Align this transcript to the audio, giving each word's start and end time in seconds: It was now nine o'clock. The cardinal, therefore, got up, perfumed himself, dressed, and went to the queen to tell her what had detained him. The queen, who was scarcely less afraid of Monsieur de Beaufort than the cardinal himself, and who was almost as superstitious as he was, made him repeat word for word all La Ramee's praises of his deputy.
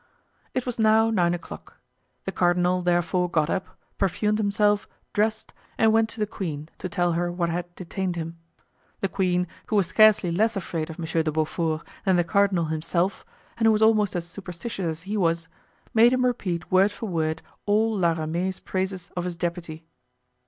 It 0.55 0.65
was 0.65 0.79
now 0.79 1.11
nine 1.11 1.35
o'clock. 1.35 1.75
The 2.25 2.31
cardinal, 2.31 2.81
therefore, 2.81 3.29
got 3.29 3.51
up, 3.51 3.77
perfumed 3.99 4.39
himself, 4.39 4.87
dressed, 5.13 5.53
and 5.77 5.93
went 5.93 6.09
to 6.09 6.19
the 6.19 6.25
queen 6.25 6.69
to 6.79 6.89
tell 6.89 7.11
her 7.11 7.31
what 7.31 7.49
had 7.49 7.75
detained 7.75 8.15
him. 8.15 8.39
The 9.01 9.07
queen, 9.07 9.45
who 9.67 9.75
was 9.75 9.85
scarcely 9.85 10.31
less 10.31 10.55
afraid 10.55 10.89
of 10.89 10.97
Monsieur 10.97 11.21
de 11.21 11.31
Beaufort 11.31 11.83
than 12.03 12.15
the 12.15 12.23
cardinal 12.23 12.65
himself, 12.65 13.23
and 13.57 13.67
who 13.67 13.71
was 13.71 13.83
almost 13.83 14.15
as 14.15 14.27
superstitious 14.27 14.87
as 14.87 15.01
he 15.03 15.17
was, 15.17 15.47
made 15.93 16.13
him 16.13 16.25
repeat 16.25 16.71
word 16.71 16.91
for 16.91 17.05
word 17.07 17.43
all 17.67 17.95
La 17.95 18.13
Ramee's 18.13 18.59
praises 18.59 19.11
of 19.15 19.23
his 19.25 19.35
deputy. 19.35 19.85